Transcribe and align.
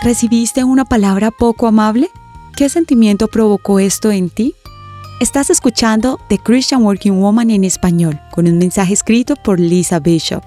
¿Recibiste 0.00 0.62
una 0.62 0.84
palabra 0.84 1.32
poco 1.32 1.66
amable? 1.66 2.08
¿Qué 2.56 2.68
sentimiento 2.68 3.26
provocó 3.26 3.80
esto 3.80 4.12
en 4.12 4.30
ti? 4.30 4.54
Estás 5.18 5.50
escuchando 5.50 6.20
The 6.28 6.38
Christian 6.38 6.84
Working 6.84 7.20
Woman 7.20 7.50
en 7.50 7.64
español, 7.64 8.20
con 8.30 8.46
un 8.46 8.58
mensaje 8.58 8.94
escrito 8.94 9.34
por 9.34 9.58
Lisa 9.58 9.98
Bishop. 9.98 10.44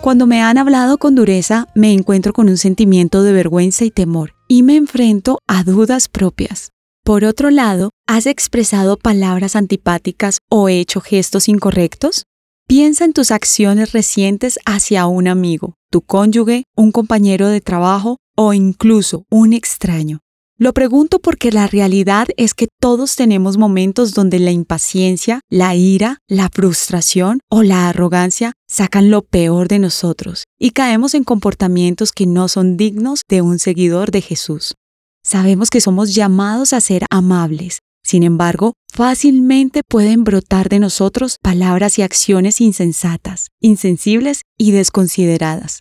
Cuando 0.00 0.26
me 0.26 0.42
han 0.42 0.58
hablado 0.58 0.98
con 0.98 1.14
dureza, 1.14 1.68
me 1.76 1.92
encuentro 1.92 2.32
con 2.32 2.48
un 2.48 2.56
sentimiento 2.56 3.22
de 3.22 3.32
vergüenza 3.32 3.84
y 3.84 3.92
temor, 3.92 4.34
y 4.48 4.64
me 4.64 4.74
enfrento 4.74 5.38
a 5.46 5.62
dudas 5.62 6.08
propias. 6.08 6.70
Por 7.04 7.24
otro 7.24 7.50
lado, 7.50 7.90
¿has 8.08 8.26
expresado 8.26 8.96
palabras 8.96 9.54
antipáticas 9.54 10.38
o 10.50 10.68
hecho 10.68 11.00
gestos 11.00 11.48
incorrectos? 11.48 12.24
Piensa 12.66 13.04
en 13.04 13.12
tus 13.12 13.30
acciones 13.30 13.92
recientes 13.92 14.58
hacia 14.64 15.06
un 15.06 15.28
amigo, 15.28 15.74
tu 15.90 16.00
cónyuge, 16.00 16.64
un 16.74 16.92
compañero 16.92 17.48
de 17.48 17.60
trabajo 17.60 18.16
o 18.36 18.54
incluso 18.54 19.26
un 19.30 19.52
extraño. 19.52 20.20
Lo 20.56 20.72
pregunto 20.72 21.18
porque 21.18 21.52
la 21.52 21.66
realidad 21.66 22.28
es 22.38 22.54
que 22.54 22.68
todos 22.80 23.16
tenemos 23.16 23.58
momentos 23.58 24.14
donde 24.14 24.38
la 24.38 24.50
impaciencia, 24.50 25.40
la 25.50 25.74
ira, 25.74 26.18
la 26.26 26.48
frustración 26.48 27.40
o 27.50 27.62
la 27.62 27.90
arrogancia 27.90 28.52
sacan 28.66 29.10
lo 29.10 29.22
peor 29.22 29.68
de 29.68 29.78
nosotros 29.78 30.44
y 30.58 30.70
caemos 30.70 31.14
en 31.14 31.24
comportamientos 31.24 32.12
que 32.12 32.24
no 32.24 32.48
son 32.48 32.78
dignos 32.78 33.22
de 33.28 33.42
un 33.42 33.58
seguidor 33.58 34.10
de 34.10 34.22
Jesús. 34.22 34.74
Sabemos 35.22 35.68
que 35.68 35.82
somos 35.82 36.14
llamados 36.14 36.72
a 36.72 36.80
ser 36.80 37.04
amables, 37.10 37.80
sin 38.04 38.22
embargo, 38.22 38.74
fácilmente 38.92 39.82
pueden 39.82 40.24
brotar 40.24 40.68
de 40.68 40.78
nosotros 40.78 41.38
palabras 41.40 41.98
y 41.98 42.02
acciones 42.02 42.60
insensatas, 42.60 43.48
insensibles 43.60 44.42
y 44.58 44.72
desconsideradas. 44.72 45.80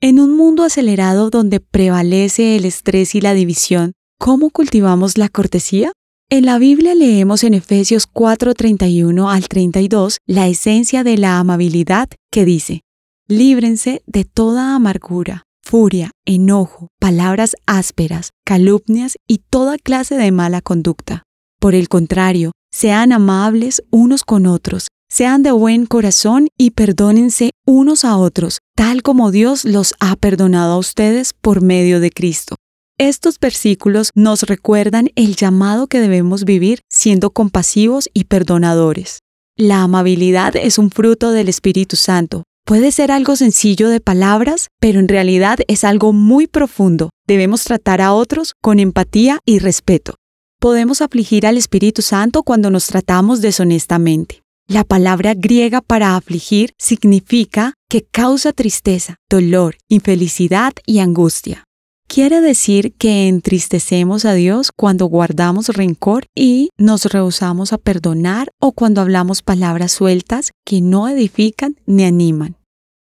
En 0.00 0.18
un 0.18 0.36
mundo 0.36 0.64
acelerado 0.64 1.28
donde 1.28 1.60
prevalece 1.60 2.56
el 2.56 2.64
estrés 2.64 3.14
y 3.14 3.20
la 3.20 3.34
división, 3.34 3.92
¿cómo 4.18 4.50
cultivamos 4.50 5.18
la 5.18 5.28
cortesía? 5.28 5.92
En 6.30 6.46
la 6.46 6.58
Biblia 6.58 6.94
leemos 6.94 7.44
en 7.44 7.54
Efesios 7.54 8.06
4:31 8.06 9.30
al 9.30 9.48
32 9.48 10.18
la 10.26 10.46
esencia 10.48 11.04
de 11.04 11.18
la 11.18 11.38
amabilidad 11.38 12.08
que 12.30 12.44
dice, 12.44 12.80
líbrense 13.28 14.02
de 14.06 14.24
toda 14.24 14.74
amargura, 14.74 15.42
furia, 15.62 16.12
enojo, 16.26 16.88
palabras 16.98 17.56
ásperas, 17.66 18.30
calumnias 18.44 19.16
y 19.26 19.42
toda 19.50 19.78
clase 19.78 20.16
de 20.16 20.32
mala 20.32 20.60
conducta 20.60 21.24
por 21.58 21.74
el 21.74 21.88
contrario, 21.88 22.52
sean 22.70 23.12
amables 23.12 23.82
unos 23.90 24.24
con 24.24 24.46
otros, 24.46 24.88
sean 25.10 25.42
de 25.42 25.52
buen 25.52 25.86
corazón 25.86 26.48
y 26.56 26.70
perdónense 26.72 27.50
unos 27.66 28.04
a 28.04 28.16
otros, 28.16 28.58
tal 28.76 29.02
como 29.02 29.30
Dios 29.30 29.64
los 29.64 29.94
ha 30.00 30.16
perdonado 30.16 30.74
a 30.74 30.78
ustedes 30.78 31.32
por 31.32 31.62
medio 31.62 32.00
de 32.00 32.10
Cristo. 32.10 32.56
Estos 32.98 33.38
versículos 33.38 34.10
nos 34.14 34.42
recuerdan 34.42 35.10
el 35.14 35.36
llamado 35.36 35.86
que 35.86 36.00
debemos 36.00 36.44
vivir 36.44 36.80
siendo 36.90 37.30
compasivos 37.30 38.08
y 38.12 38.24
perdonadores. 38.24 39.20
La 39.56 39.82
amabilidad 39.82 40.56
es 40.56 40.78
un 40.78 40.90
fruto 40.90 41.30
del 41.30 41.48
Espíritu 41.48 41.96
Santo. 41.96 42.42
Puede 42.64 42.92
ser 42.92 43.10
algo 43.10 43.34
sencillo 43.34 43.88
de 43.88 44.00
palabras, 44.00 44.68
pero 44.78 45.00
en 45.00 45.08
realidad 45.08 45.58
es 45.68 45.84
algo 45.84 46.12
muy 46.12 46.46
profundo. 46.46 47.10
Debemos 47.26 47.64
tratar 47.64 48.00
a 48.00 48.12
otros 48.12 48.52
con 48.60 48.78
empatía 48.78 49.38
y 49.46 49.58
respeto 49.58 50.14
podemos 50.58 51.02
afligir 51.02 51.46
al 51.46 51.56
Espíritu 51.56 52.02
Santo 52.02 52.42
cuando 52.42 52.70
nos 52.70 52.86
tratamos 52.86 53.40
deshonestamente. 53.40 54.42
La 54.66 54.84
palabra 54.84 55.34
griega 55.34 55.80
para 55.80 56.14
afligir 56.14 56.72
significa 56.76 57.74
que 57.88 58.02
causa 58.02 58.52
tristeza, 58.52 59.16
dolor, 59.30 59.76
infelicidad 59.88 60.74
y 60.84 60.98
angustia. 60.98 61.64
Quiere 62.06 62.40
decir 62.40 62.94
que 62.94 63.28
entristecemos 63.28 64.24
a 64.24 64.34
Dios 64.34 64.70
cuando 64.74 65.06
guardamos 65.06 65.68
rencor 65.68 66.26
y 66.34 66.70
nos 66.78 67.04
rehusamos 67.04 67.72
a 67.72 67.78
perdonar 67.78 68.50
o 68.60 68.72
cuando 68.72 69.00
hablamos 69.00 69.42
palabras 69.42 69.92
sueltas 69.92 70.50
que 70.64 70.80
no 70.80 71.08
edifican 71.08 71.76
ni 71.86 72.04
animan. 72.04 72.56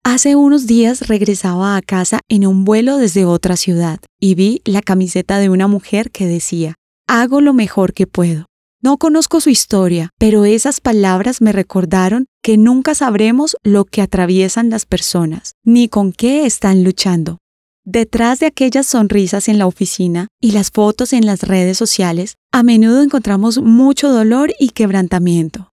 Hace 0.05 0.35
unos 0.35 0.67
días 0.67 1.07
regresaba 1.07 1.77
a 1.77 1.83
casa 1.83 2.21
en 2.29 2.45
un 2.47 2.65
vuelo 2.65 2.97
desde 2.97 3.25
otra 3.25 3.57
ciudad 3.57 4.01
y 4.21 4.35
vi 4.35 4.63
la 4.65 4.83
camiseta 4.83 5.39
de 5.39 5.49
una 5.49 5.69
mujer 5.69 6.11
que 6.11 6.27
decía, 6.27 6.75
hago 7.13 7.43
lo 7.43 7.53
mejor 7.53 7.93
que 7.93 8.07
puedo. 8.07 8.47
No 8.81 8.97
conozco 8.97 9.41
su 9.43 9.51
historia, 9.51 10.09
pero 10.19 10.47
esas 10.47 10.81
palabras 10.81 11.43
me 11.43 11.53
recordaron 11.53 12.25
que 12.43 12.57
nunca 12.57 12.95
sabremos 12.95 13.55
lo 13.63 13.85
que 13.85 14.01
atraviesan 14.01 14.71
las 14.71 14.87
personas, 14.87 15.53
ni 15.63 15.89
con 15.89 16.13
qué 16.13 16.47
están 16.47 16.83
luchando. 16.83 17.37
Detrás 17.85 18.39
de 18.39 18.47
aquellas 18.47 18.87
sonrisas 18.87 19.49
en 19.49 19.59
la 19.59 19.67
oficina 19.67 20.29
y 20.41 20.53
las 20.53 20.71
fotos 20.71 21.13
en 21.13 21.27
las 21.27 21.43
redes 21.43 21.77
sociales, 21.77 22.37
a 22.51 22.63
menudo 22.63 23.03
encontramos 23.03 23.61
mucho 23.61 24.11
dolor 24.11 24.51
y 24.59 24.71
quebrantamiento. 24.71 25.71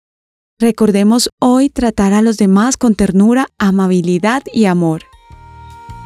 Recordemos 0.58 1.28
hoy 1.40 1.70
tratar 1.70 2.14
a 2.14 2.22
los 2.22 2.36
demás 2.36 2.76
con 2.76 2.96
ternura, 2.96 3.46
amabilidad 3.58 4.42
y 4.52 4.64
amor. 4.64 5.04